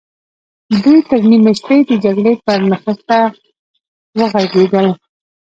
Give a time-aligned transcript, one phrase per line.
[0.83, 3.21] دوی تر نيمې شپې د جګړې پر نخشه
[4.17, 4.87] وغږېدل.